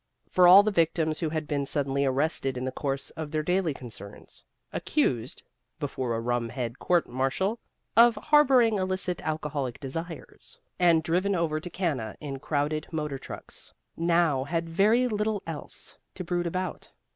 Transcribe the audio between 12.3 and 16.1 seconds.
crowded motor trucks, now had very little else